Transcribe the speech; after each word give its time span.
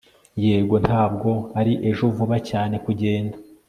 Yego 0.45 0.75
ntabwo 0.85 1.29
ari 1.59 1.73
ejo 1.89 2.03
vuba 2.15 2.37
cyane 2.49 2.75
kugenda 2.85 3.35